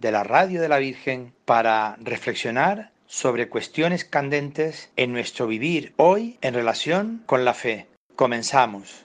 [0.00, 6.38] de la Radio de la Virgen para reflexionar sobre cuestiones candentes en nuestro vivir hoy
[6.40, 7.86] en relación con la fe.
[8.16, 9.04] Comenzamos.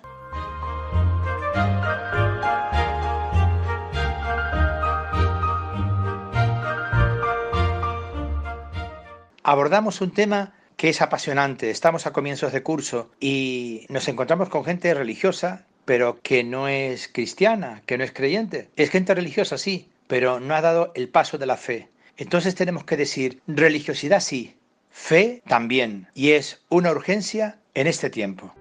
[9.43, 11.69] Abordamos un tema que es apasionante.
[11.69, 17.07] Estamos a comienzos de curso y nos encontramos con gente religiosa, pero que no es
[17.07, 18.69] cristiana, que no es creyente.
[18.75, 21.87] Es gente religiosa, sí, pero no ha dado el paso de la fe.
[22.17, 24.57] Entonces tenemos que decir, religiosidad sí,
[24.89, 28.53] fe también, y es una urgencia en este tiempo.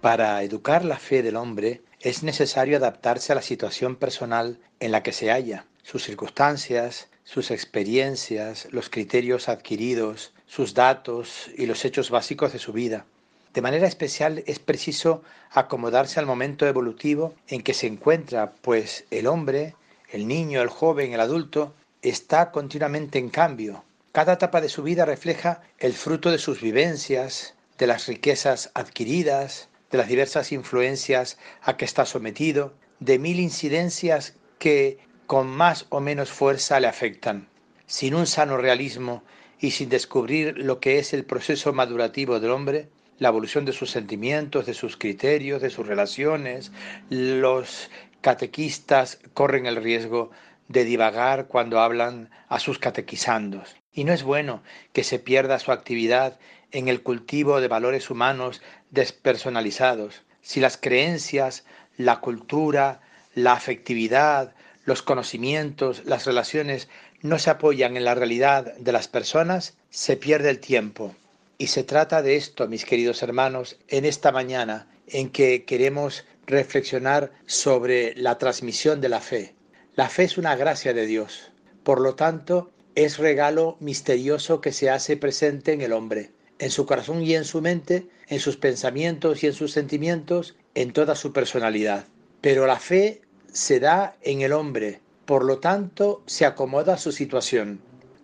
[0.00, 5.04] Para educar la fe del hombre es necesario adaptarse a la situación personal en la
[5.04, 12.08] que se halla, sus circunstancias, sus experiencias, los criterios adquiridos, sus datos y los hechos
[12.08, 13.04] básicos de su vida.
[13.52, 19.26] De manera especial es preciso acomodarse al momento evolutivo en que se encuentra, pues el
[19.26, 19.74] hombre,
[20.10, 23.84] el niño, el joven, el adulto, está continuamente en cambio.
[24.12, 29.68] Cada etapa de su vida refleja el fruto de sus vivencias, de las riquezas adquiridas,
[29.90, 36.00] de las diversas influencias a que está sometido, de mil incidencias que con más o
[36.00, 37.48] menos fuerza le afectan.
[37.86, 39.22] Sin un sano realismo
[39.60, 43.90] y sin descubrir lo que es el proceso madurativo del hombre, la evolución de sus
[43.90, 46.72] sentimientos, de sus criterios, de sus relaciones,
[47.10, 47.90] los
[48.22, 50.30] catequistas corren el riesgo
[50.68, 53.76] de divagar cuando hablan a sus catequizandos.
[53.92, 54.62] Y no es bueno
[54.94, 56.38] que se pierda su actividad
[56.70, 60.22] en el cultivo de valores humanos despersonalizados.
[60.40, 61.66] Si las creencias,
[61.98, 63.02] la cultura,
[63.34, 64.54] la afectividad,
[64.88, 66.88] los conocimientos, las relaciones
[67.20, 71.14] no se apoyan en la realidad de las personas, se pierde el tiempo.
[71.58, 77.32] Y se trata de esto, mis queridos hermanos, en esta mañana en que queremos reflexionar
[77.44, 79.54] sobre la transmisión de la fe.
[79.94, 81.52] La fe es una gracia de Dios.
[81.82, 86.86] Por lo tanto, es regalo misterioso que se hace presente en el hombre, en su
[86.86, 91.32] corazón y en su mente, en sus pensamientos y en sus sentimientos, en toda su
[91.34, 92.06] personalidad.
[92.40, 93.20] Pero la fe
[93.52, 97.80] se da en el hombre, por lo tanto se acomoda a su situación.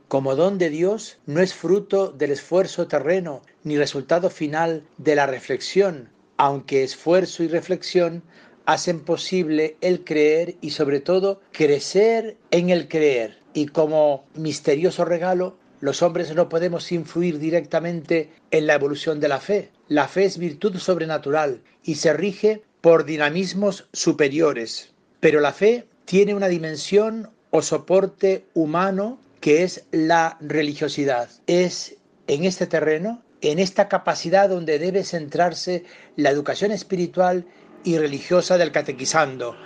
[0.08, 5.26] Como don de Dios no es fruto del esfuerzo terreno ni resultado final de la
[5.26, 8.22] reflexión, aunque esfuerzo y reflexión
[8.66, 13.38] hacen posible el creer y sobre todo crecer en el creer.
[13.54, 19.40] Y como misterioso regalo, los hombres no podemos influir directamente en la evolución de la
[19.40, 19.70] fe.
[19.88, 24.93] La fe es virtud sobrenatural y se rige por dinamismos superiores.
[25.24, 31.30] Pero la fe tiene una dimensión o soporte humano que es la religiosidad.
[31.46, 31.96] Es
[32.26, 35.84] en este terreno, en esta capacidad donde debe centrarse
[36.16, 37.46] la educación espiritual
[37.84, 39.56] y religiosa del catequizando.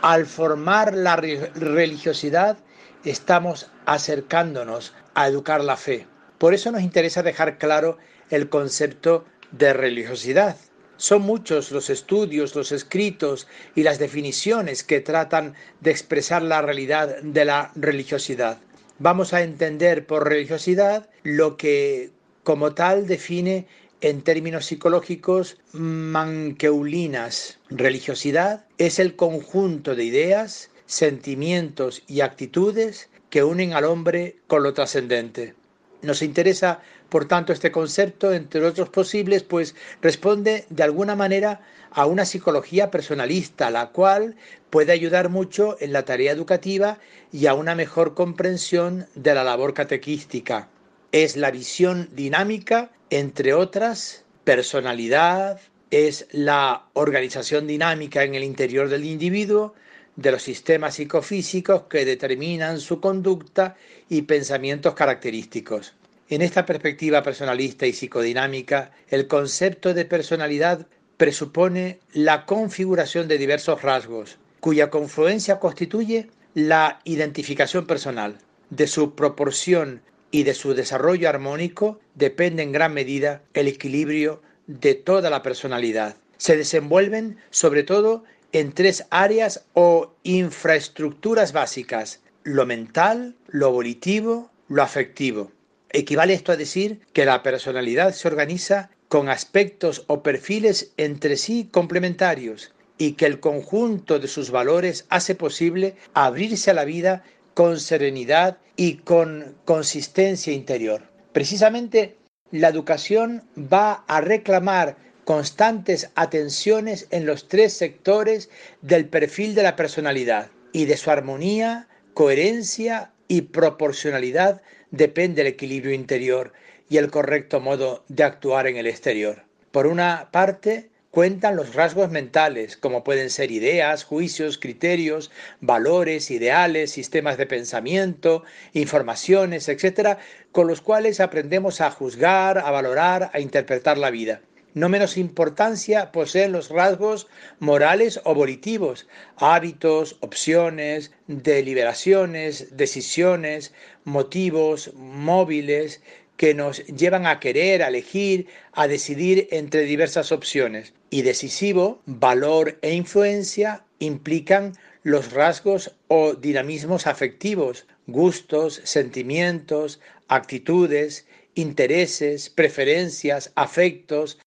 [0.00, 2.56] Al formar la religiosidad,
[3.04, 6.06] estamos acercándonos a educar la fe.
[6.38, 7.98] Por eso nos interesa dejar claro
[8.30, 10.56] el concepto de religiosidad.
[10.96, 17.20] Son muchos los estudios, los escritos y las definiciones que tratan de expresar la realidad
[17.22, 18.58] de la religiosidad.
[18.98, 22.10] Vamos a entender por religiosidad lo que
[22.44, 23.66] como tal define
[24.00, 27.58] en términos psicológicos manqueulinas.
[27.70, 34.74] Religiosidad es el conjunto de ideas, sentimientos y actitudes que unen al hombre con lo
[34.74, 35.54] trascendente.
[36.02, 41.60] Nos interesa, por tanto, este concepto, entre otros posibles, pues responde de alguna manera
[41.92, 44.34] a una psicología personalista, la cual
[44.70, 46.98] puede ayudar mucho en la tarea educativa
[47.30, 50.68] y a una mejor comprensión de la labor catequística.
[51.12, 55.60] Es la visión dinámica, entre otras, personalidad,
[55.92, 59.74] es la organización dinámica en el interior del individuo,
[60.16, 63.76] de los sistemas psicofísicos que determinan su conducta
[64.08, 65.94] y pensamientos característicos.
[66.28, 70.86] En esta perspectiva personalista y psicodinámica, el concepto de personalidad
[71.16, 78.38] presupone la configuración de diversos rasgos, cuya confluencia constituye la identificación personal.
[78.70, 84.94] De su proporción y de su desarrollo armónico depende en gran medida el equilibrio de
[84.94, 86.16] toda la personalidad.
[86.38, 94.82] Se desenvuelven sobre todo en tres áreas o infraestructuras básicas, lo mental, lo volitivo, lo
[94.82, 95.50] afectivo.
[95.90, 101.68] Equivale esto a decir que la personalidad se organiza con aspectos o perfiles entre sí
[101.70, 107.78] complementarios y que el conjunto de sus valores hace posible abrirse a la vida con
[107.78, 111.02] serenidad y con consistencia interior.
[111.32, 112.16] Precisamente
[112.50, 119.76] la educación va a reclamar constantes atenciones en los tres sectores del perfil de la
[119.76, 126.52] personalidad y de su armonía, coherencia y proporcionalidad depende el equilibrio interior
[126.88, 129.44] y el correcto modo de actuar en el exterior.
[129.70, 135.30] Por una parte, cuentan los rasgos mentales, como pueden ser ideas, juicios, criterios,
[135.60, 140.18] valores, ideales, sistemas de pensamiento, informaciones, etcétera,
[140.52, 144.42] con los cuales aprendemos a juzgar, a valorar, a interpretar la vida.
[144.74, 147.26] No menos importancia poseen los rasgos
[147.58, 153.74] morales o volitivos, hábitos, opciones, deliberaciones, decisiones,
[154.04, 156.00] motivos, móviles,
[156.38, 160.94] que nos llevan a querer, a elegir, a decidir entre diversas opciones.
[161.10, 164.72] Y decisivo, valor e influencia implican
[165.02, 174.38] los rasgos o dinamismos afectivos, gustos, sentimientos, actitudes, intereses, preferencias, afectos,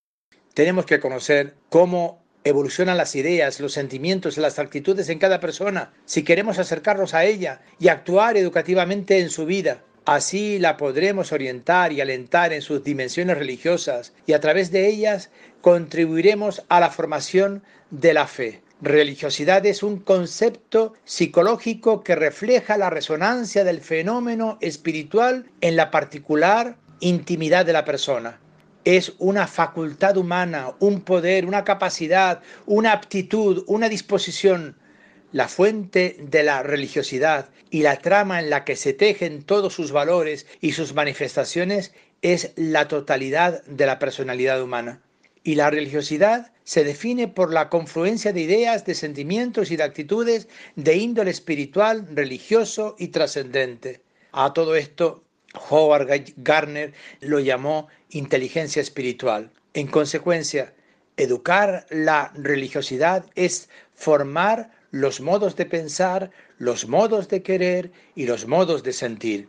[0.56, 6.22] tenemos que conocer cómo evolucionan las ideas, los sentimientos las actitudes en cada persona, si
[6.22, 9.82] queremos acercarnos a ella y actuar educativamente en su vida.
[10.06, 15.28] Así la podremos orientar y alentar en sus dimensiones religiosas y a través de ellas
[15.60, 18.62] contribuiremos a la formación de la fe.
[18.80, 26.78] Religiosidad es un concepto psicológico que refleja la resonancia del fenómeno espiritual en la particular
[27.00, 28.40] intimidad de la persona
[28.86, 34.76] es una facultad humana, un poder, una capacidad, una aptitud, una disposición.
[35.32, 39.90] La fuente de la religiosidad y la trama en la que se tejen todos sus
[39.90, 45.02] valores y sus manifestaciones es la totalidad de la personalidad humana.
[45.42, 50.48] Y la religiosidad se define por la confluencia de ideas, de sentimientos y de actitudes
[50.76, 54.00] de índole espiritual, religioso y trascendente.
[54.30, 55.24] A todo esto
[55.70, 59.50] Howard Gardner lo llamó inteligencia espiritual.
[59.74, 60.74] En consecuencia,
[61.16, 68.46] educar la religiosidad es formar los modos de pensar, los modos de querer y los
[68.46, 69.48] modos de sentir.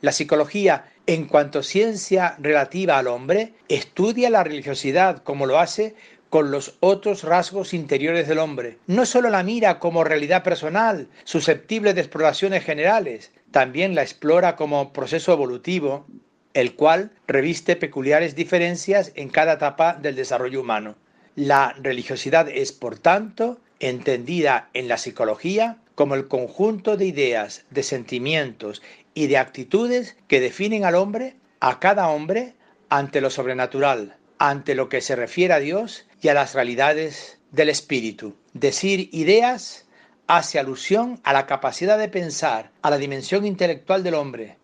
[0.00, 5.94] La psicología, en cuanto ciencia relativa al hombre, estudia la religiosidad como lo hace
[6.28, 8.78] con los otros rasgos interiores del hombre.
[8.86, 14.92] No solo la mira como realidad personal, susceptible de exploraciones generales, también la explora como
[14.92, 16.06] proceso evolutivo,
[16.54, 20.96] el cual reviste peculiares diferencias en cada etapa del desarrollo humano.
[21.36, 27.82] La religiosidad es, por tanto, entendida en la psicología como el conjunto de ideas, de
[27.82, 28.82] sentimientos
[29.14, 32.54] y de actitudes que definen al hombre, a cada hombre,
[32.88, 37.68] ante lo sobrenatural, ante lo que se refiere a Dios y a las realidades del
[37.68, 38.36] espíritu.
[38.52, 39.86] Decir ideas
[40.26, 44.56] hace alusión a la capacidad de pensar, a la dimensión intelectual del hombre.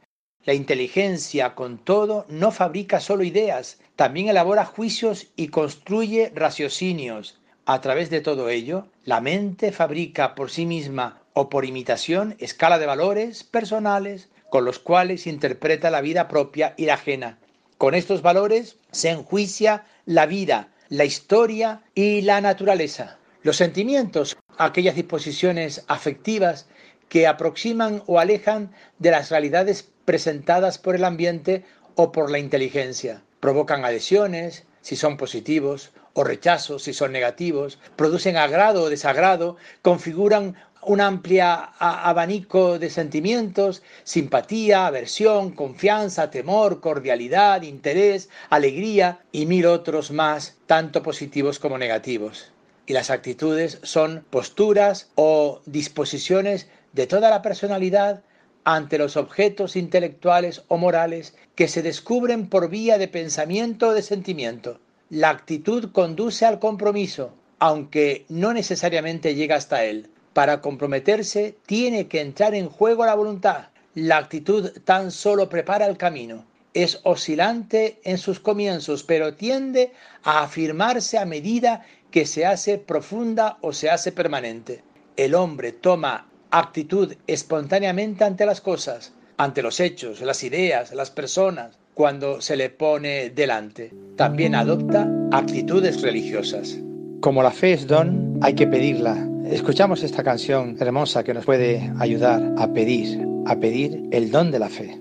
[0.44, 7.38] La inteligencia, con todo, no fabrica solo ideas, también elabora juicios y construye raciocinios.
[7.66, 12.78] A través de todo ello, la mente fabrica por sí misma o por imitación escala
[12.78, 17.38] de valores personales con los cuales interpreta la vida propia y la ajena.
[17.76, 23.18] Con estos valores se enjuicia la vida, la historia y la naturaleza.
[23.42, 26.66] Los sentimientos, aquellas disposiciones afectivas
[27.10, 31.64] que aproximan o alejan de las realidades presentadas por el ambiente
[31.96, 33.20] o por la inteligencia.
[33.40, 40.56] Provocan adhesiones, si son positivos, o rechazos, si son negativos, producen agrado o desagrado, configuran
[40.82, 41.44] un amplio
[41.78, 51.02] abanico de sentimientos, simpatía, aversión, confianza, temor, cordialidad, interés, alegría y mil otros más, tanto
[51.02, 52.52] positivos como negativos.
[52.86, 58.22] Y las actitudes son posturas o disposiciones de toda la personalidad
[58.64, 64.02] ante los objetos intelectuales o morales que se descubren por vía de pensamiento o de
[64.02, 64.80] sentimiento.
[65.08, 70.08] La actitud conduce al compromiso, aunque no necesariamente llega hasta él.
[70.32, 73.68] Para comprometerse tiene que entrar en juego la voluntad.
[73.94, 76.44] La actitud tan solo prepara el camino.
[76.72, 79.92] Es oscilante en sus comienzos, pero tiende
[80.22, 84.84] a afirmarse a medida que se hace profunda o se hace permanente.
[85.16, 91.78] El hombre toma actitud espontáneamente ante las cosas, ante los hechos, las ideas, las personas,
[91.94, 93.92] cuando se le pone delante.
[94.16, 96.78] También adopta actitudes religiosas.
[97.20, 99.28] Como la fe es don, hay que pedirla.
[99.44, 104.58] Escuchamos esta canción hermosa que nos puede ayudar a pedir, a pedir el don de
[104.58, 104.98] la fe.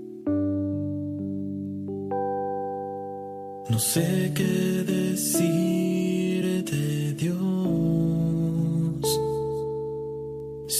[3.69, 5.68] No sé qué decirte,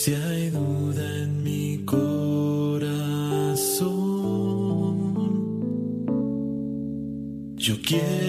[0.01, 2.07] si hay duda en mi corazón.
[7.57, 8.28] Yo quiero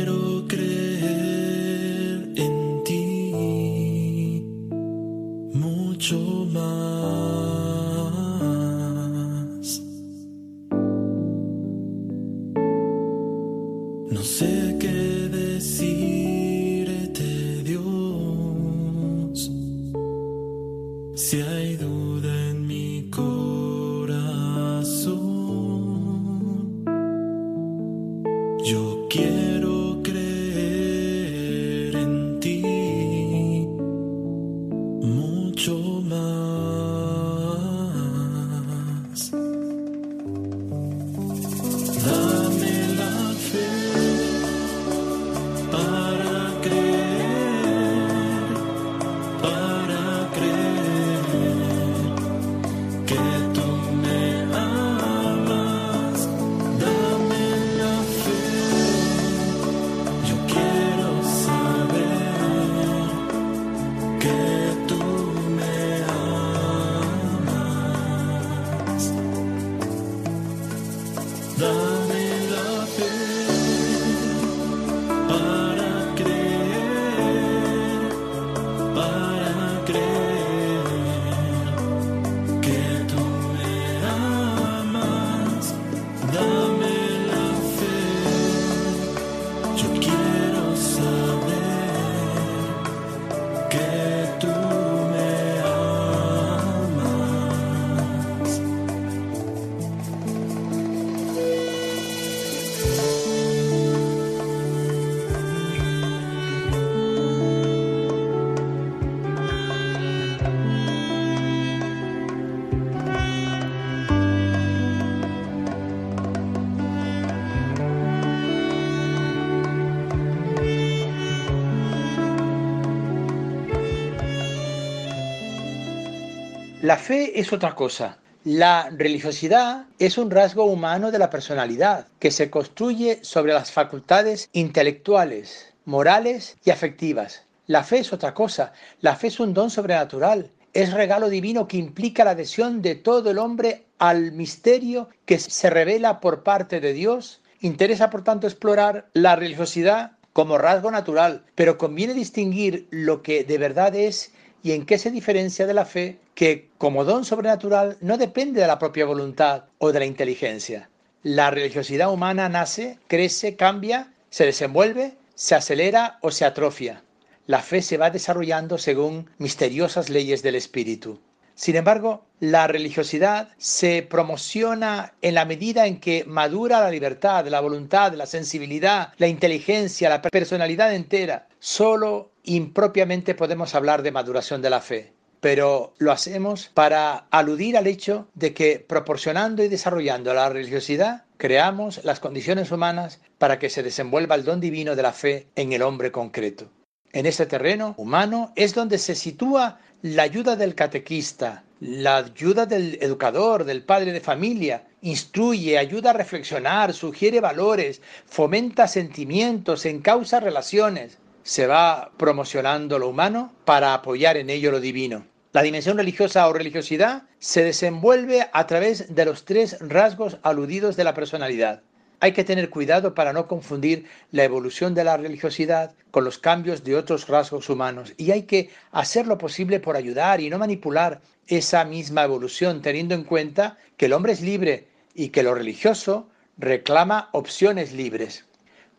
[126.83, 128.17] La fe es otra cosa.
[128.43, 134.49] La religiosidad es un rasgo humano de la personalidad que se construye sobre las facultades
[134.55, 137.43] intelectuales, morales y afectivas.
[137.67, 138.73] La fe es otra cosa.
[139.03, 140.49] La fe es un don sobrenatural.
[140.73, 145.69] Es regalo divino que implica la adhesión de todo el hombre al misterio que se
[145.69, 147.43] revela por parte de Dios.
[147.61, 153.59] Interesa, por tanto, explorar la religiosidad como rasgo natural, pero conviene distinguir lo que de
[153.59, 158.19] verdad es y en qué se diferencia de la fe, que como don sobrenatural no
[158.19, 160.89] depende de la propia voluntad o de la inteligencia.
[161.23, 167.03] La religiosidad humana nace, crece, cambia, se desenvuelve, se acelera o se atrofia.
[167.47, 171.21] La fe se va desarrollando según misteriosas leyes del espíritu.
[171.55, 177.61] Sin embargo, la religiosidad se promociona en la medida en que madura la libertad, la
[177.61, 181.49] voluntad, la sensibilidad, la inteligencia, la personalidad entera.
[181.59, 187.87] Solo impropiamente podemos hablar de maduración de la fe, pero lo hacemos para aludir al
[187.87, 193.83] hecho de que proporcionando y desarrollando la religiosidad, creamos las condiciones humanas para que se
[193.83, 196.71] desenvuelva el don divino de la fe en el hombre concreto.
[197.13, 202.99] En este terreno humano es donde se sitúa la ayuda del catequista, la ayuda del
[203.01, 211.19] educador, del padre de familia, instruye, ayuda a reflexionar, sugiere valores, fomenta sentimientos, encausa relaciones.
[211.43, 215.27] Se va promocionando lo humano para apoyar en ello lo divino.
[215.53, 221.05] La dimensión religiosa o religiosidad se desenvuelve a través de los tres rasgos aludidos de
[221.05, 221.83] la personalidad.
[222.21, 226.85] Hay que tener cuidado para no confundir la evolución de la religiosidad con los cambios
[226.85, 231.23] de otros rasgos humanos y hay que hacer lo posible por ayudar y no manipular
[231.47, 236.29] esa misma evolución teniendo en cuenta que el hombre es libre y que lo religioso
[236.59, 238.45] reclama opciones libres.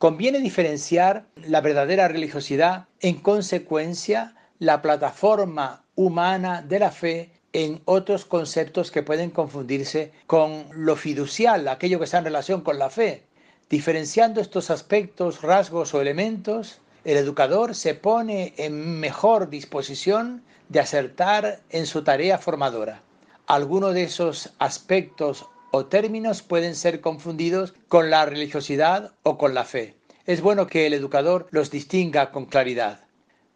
[0.02, 8.26] Conviene diferenciar la verdadera religiosidad en consecuencia la plataforma humana de la fe en otros
[8.26, 13.26] conceptos que pueden confundirse con lo fiducial, aquello que está en relación con la fe.
[13.70, 21.60] Diferenciando estos aspectos, rasgos o elementos, el educador se pone en mejor disposición de acertar
[21.70, 23.04] en su tarea formadora.
[23.46, 29.64] Alguno de esos aspectos o términos pueden ser confundidos con la religiosidad o con la
[29.64, 29.96] fe.
[30.26, 33.06] Es bueno que el educador los distinga con claridad.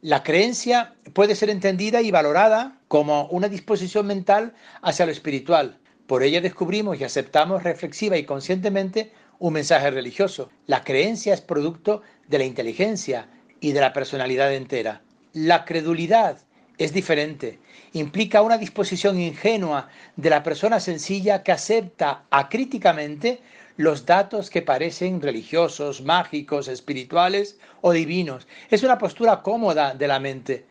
[0.02, 5.80] La creencia puede ser entendida y valorada como una disposición mental hacia lo espiritual.
[6.08, 10.50] Por ella descubrimos y aceptamos reflexiva y conscientemente un mensaje religioso.
[10.68, 13.30] La creencia es producto de la inteligencia
[13.60, 15.02] y de la personalidad entera.
[15.34, 16.45] La credulidad
[16.78, 17.60] es diferente.
[17.94, 23.42] Implica una disposición ingenua de la persona sencilla que acepta acríticamente
[23.78, 28.48] los datos que parecen religiosos, mágicos, espirituales o divinos.
[28.70, 30.66] Es una postura cómoda de la mente.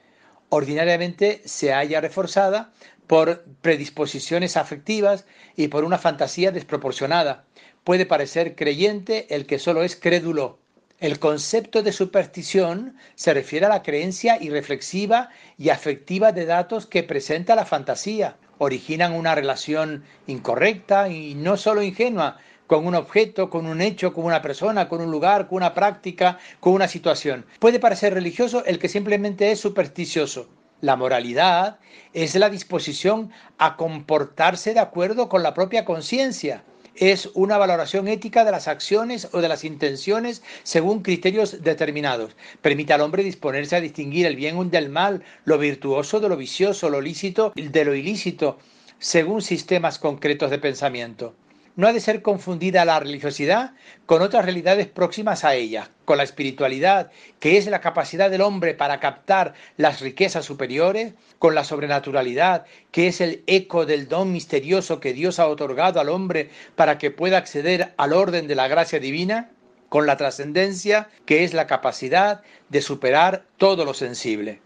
[0.48, 2.72] Ordinariamente se halla reforzada
[3.06, 7.44] por predisposiciones afectivas y por una fantasía desproporcionada.
[7.84, 10.58] Puede parecer creyente el que solo es crédulo.
[11.04, 17.02] El concepto de superstición se refiere a la creencia irreflexiva y afectiva de datos que
[17.02, 18.38] presenta la fantasía.
[18.56, 24.24] Originan una relación incorrecta y no solo ingenua con un objeto, con un hecho, con
[24.24, 27.44] una persona, con un lugar, con una práctica, con una situación.
[27.58, 30.48] Puede parecer religioso el que simplemente es supersticioso.
[30.80, 31.80] La moralidad
[32.14, 36.64] es la disposición a comportarse de acuerdo con la propia conciencia.
[36.96, 42.36] Es una valoración ética de las acciones o de las intenciones según criterios determinados.
[42.62, 46.90] Permite al hombre disponerse a distinguir el bien del mal, lo virtuoso de lo vicioso,
[46.90, 48.58] lo lícito de lo ilícito,
[48.98, 51.34] según sistemas concretos de pensamiento
[51.76, 53.72] no ha de ser confundida la religiosidad
[54.06, 58.74] con otras realidades próximas a ella, con la espiritualidad, que es la capacidad del hombre
[58.74, 65.00] para captar las riquezas superiores, con la sobrenaturalidad, que es el eco del don misterioso
[65.00, 69.00] que Dios ha otorgado al hombre para que pueda acceder al orden de la gracia
[69.00, 69.50] divina,
[69.88, 74.60] con la trascendencia, que es la capacidad de superar todo lo sensible.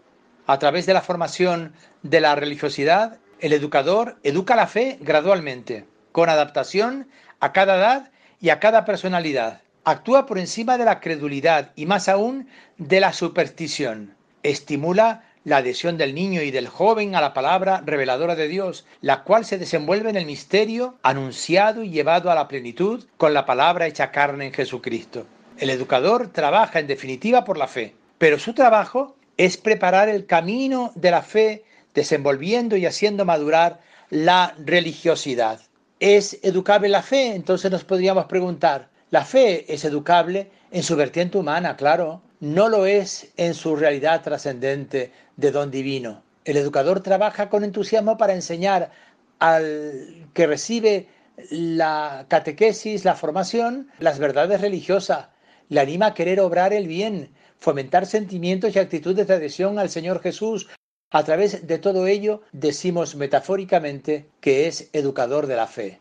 [0.47, 6.29] A través de la formación de la religiosidad, el educador educa la fe gradualmente con
[6.29, 7.07] adaptación
[7.39, 9.61] a cada edad y a cada personalidad.
[9.83, 14.15] Actúa por encima de la credulidad y más aún de la superstición.
[14.43, 19.23] Estimula la adhesión del niño y del joven a la palabra reveladora de Dios, la
[19.23, 23.87] cual se desenvuelve en el misterio anunciado y llevado a la plenitud con la palabra
[23.87, 25.25] hecha carne en Jesucristo.
[25.57, 30.91] El educador trabaja en definitiva por la fe, pero su trabajo es preparar el camino
[30.95, 35.61] de la fe, desenvolviendo y haciendo madurar la religiosidad.
[35.99, 37.35] ¿Es educable la fe?
[37.35, 41.75] Entonces nos podríamos preguntar, ¿la fe es educable en su vertiente humana?
[41.75, 46.23] Claro, no lo es en su realidad trascendente de don divino.
[46.45, 48.91] El educador trabaja con entusiasmo para enseñar
[49.39, 51.07] al que recibe
[51.49, 55.27] la catequesis, la formación, las verdades religiosas.
[55.67, 60.21] Le anima a querer obrar el bien, fomentar sentimientos y actitudes de adhesión al Señor
[60.21, 60.69] Jesús,
[61.11, 65.99] a través de todo ello decimos metafóricamente que es educador de la fe.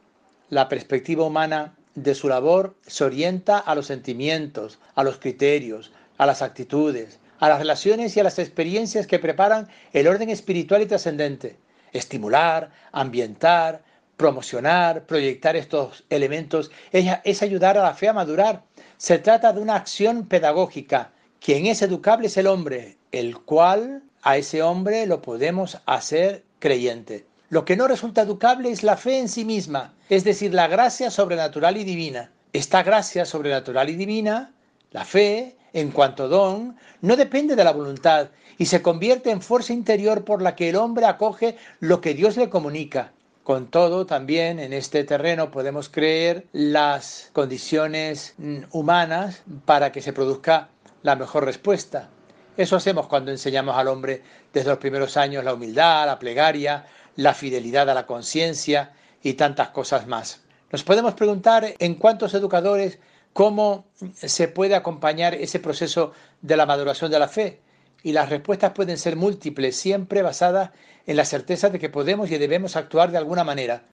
[0.50, 6.26] La perspectiva humana de su labor se orienta a los sentimientos, a los criterios, a
[6.26, 10.86] las actitudes, a las relaciones y a las experiencias que preparan el orden espiritual y
[10.86, 11.56] trascendente.
[11.92, 13.82] Estimular, ambientar,
[14.16, 18.64] promocionar, proyectar estos elementos es ayudar a la fe a madurar.
[18.98, 21.12] Se trata de una acción pedagógica.
[21.40, 27.26] Quien es educable es el hombre, el cual a ese hombre lo podemos hacer creyente.
[27.50, 31.10] Lo que no resulta educable es la fe en sí misma, es decir, la gracia
[31.10, 32.30] sobrenatural y divina.
[32.52, 34.52] Esta gracia sobrenatural y divina,
[34.90, 38.28] la fe, en cuanto don, no depende de la voluntad
[38.58, 42.36] y se convierte en fuerza interior por la que el hombre acoge lo que Dios
[42.36, 43.12] le comunica.
[43.44, 50.12] Con todo, también en este terreno podemos creer las condiciones mm, humanas para que se
[50.12, 50.68] produzca
[51.02, 52.10] la mejor respuesta.
[52.58, 54.20] Eso hacemos cuando enseñamos al hombre
[54.52, 59.68] desde los primeros años la humildad, la plegaria, la fidelidad a la conciencia y tantas
[59.68, 60.42] cosas más.
[60.72, 62.98] Nos podemos preguntar en cuántos educadores
[63.32, 67.60] cómo se puede acompañar ese proceso de la maduración de la fe.
[68.02, 70.70] Y las respuestas pueden ser múltiples, siempre basadas
[71.06, 73.84] en la certeza de que podemos y debemos actuar de alguna manera.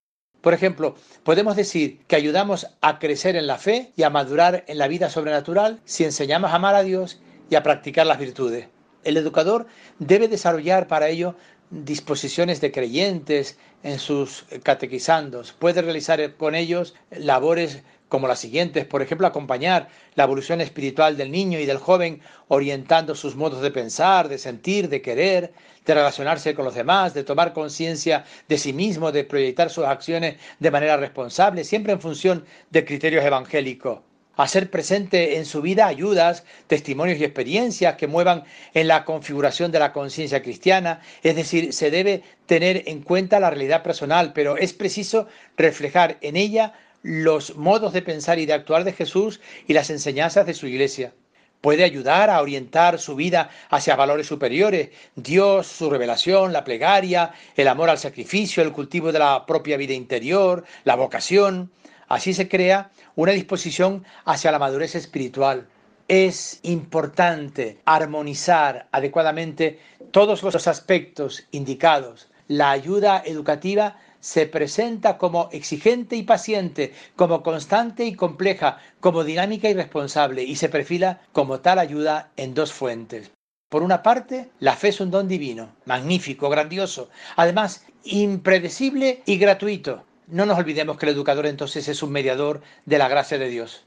[0.41, 4.79] Por ejemplo, podemos decir que ayudamos a crecer en la fe y a madurar en
[4.79, 8.67] la vida sobrenatural si enseñamos a amar a Dios y a practicar las virtudes.
[9.03, 9.67] El educador
[9.99, 11.35] debe desarrollar para ello
[11.69, 15.51] disposiciones de creyentes en sus catequizandos.
[15.53, 21.31] Puede realizar con ellos labores como las siguientes, por ejemplo, acompañar la evolución espiritual del
[21.31, 25.53] niño y del joven, orientando sus modos de pensar, de sentir, de querer,
[25.85, 30.37] de relacionarse con los demás, de tomar conciencia de sí mismo, de proyectar sus acciones
[30.59, 33.99] de manera responsable, siempre en función de criterios evangélicos
[34.37, 38.43] hacer presente en su vida ayudas, testimonios y experiencias que muevan
[38.73, 41.01] en la configuración de la conciencia cristiana.
[41.23, 46.35] Es decir, se debe tener en cuenta la realidad personal, pero es preciso reflejar en
[46.35, 50.67] ella los modos de pensar y de actuar de Jesús y las enseñanzas de su
[50.67, 51.13] iglesia.
[51.61, 57.67] Puede ayudar a orientar su vida hacia valores superiores, Dios, su revelación, la plegaria, el
[57.67, 61.71] amor al sacrificio, el cultivo de la propia vida interior, la vocación.
[62.07, 65.67] Así se crea una disposición hacia la madurez espiritual.
[66.07, 69.79] Es importante armonizar adecuadamente
[70.11, 72.29] todos los aspectos indicados.
[72.47, 79.69] La ayuda educativa se presenta como exigente y paciente, como constante y compleja, como dinámica
[79.69, 83.31] y responsable, y se perfila como tal ayuda en dos fuentes.
[83.69, 90.05] Por una parte, la fe es un don divino, magnífico, grandioso, además impredecible y gratuito.
[90.27, 93.85] No nos olvidemos que el educador entonces es un mediador de la gracia de Dios.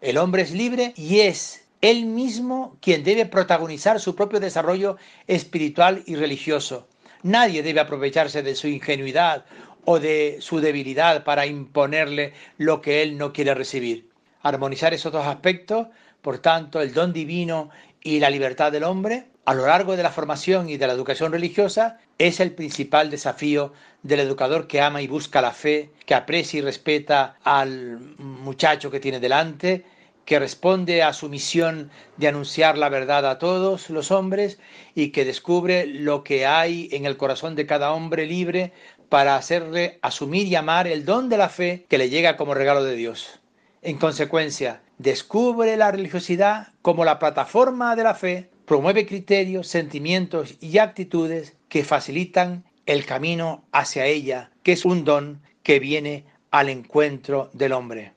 [0.00, 6.04] El hombre es libre y es él mismo quien debe protagonizar su propio desarrollo espiritual
[6.06, 6.86] y religioso.
[7.24, 9.44] Nadie debe aprovecharse de su ingenuidad
[9.84, 14.10] o de su debilidad para imponerle lo que él no quiere recibir.
[14.42, 15.88] Armonizar esos dos aspectos,
[16.22, 20.10] por tanto, el don divino y la libertad del hombre, a lo largo de la
[20.10, 23.72] formación y de la educación religiosa, es el principal desafío
[24.02, 29.00] del educador que ama y busca la fe, que aprecia y respeta al muchacho que
[29.00, 29.84] tiene delante,
[30.24, 34.58] que responde a su misión de anunciar la verdad a todos los hombres
[34.94, 38.72] y que descubre lo que hay en el corazón de cada hombre libre
[39.08, 42.84] para hacerle asumir y amar el don de la fe que le llega como regalo
[42.84, 43.40] de Dios.
[43.82, 50.78] En consecuencia, descubre la religiosidad como la plataforma de la fe, promueve criterios, sentimientos y
[50.78, 57.50] actitudes que facilitan el camino hacia ella, que es un don que viene al encuentro
[57.52, 58.12] del hombre.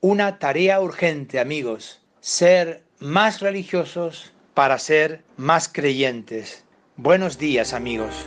[0.00, 6.64] Una tarea urgente, amigos, ser más religiosos para ser más creyentes.
[6.96, 8.26] Buenos días, amigos.